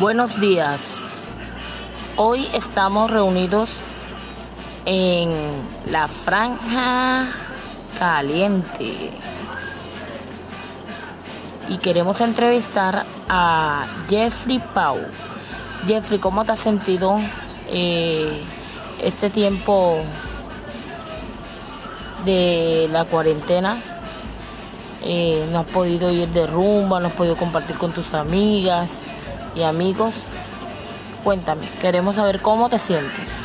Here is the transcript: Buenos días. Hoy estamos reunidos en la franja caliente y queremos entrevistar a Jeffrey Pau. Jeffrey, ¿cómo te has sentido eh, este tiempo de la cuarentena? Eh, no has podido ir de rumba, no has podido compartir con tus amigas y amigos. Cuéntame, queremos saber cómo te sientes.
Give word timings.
Buenos 0.00 0.38
días. 0.38 0.80
Hoy 2.14 2.46
estamos 2.54 3.10
reunidos 3.10 3.68
en 4.84 5.32
la 5.90 6.06
franja 6.06 7.26
caliente 7.98 9.10
y 11.68 11.78
queremos 11.78 12.20
entrevistar 12.20 13.06
a 13.28 13.86
Jeffrey 14.08 14.60
Pau. 14.72 14.98
Jeffrey, 15.84 16.20
¿cómo 16.20 16.44
te 16.44 16.52
has 16.52 16.60
sentido 16.60 17.18
eh, 17.66 18.40
este 19.02 19.30
tiempo 19.30 19.98
de 22.24 22.88
la 22.92 23.04
cuarentena? 23.04 23.82
Eh, 25.02 25.44
no 25.50 25.58
has 25.58 25.66
podido 25.66 26.12
ir 26.12 26.28
de 26.28 26.46
rumba, 26.46 27.00
no 27.00 27.08
has 27.08 27.14
podido 27.14 27.36
compartir 27.36 27.76
con 27.76 27.90
tus 27.90 28.14
amigas 28.14 28.92
y 29.58 29.64
amigos. 29.64 30.14
Cuéntame, 31.24 31.68
queremos 31.80 32.14
saber 32.14 32.40
cómo 32.40 32.68
te 32.68 32.78
sientes. 32.78 33.37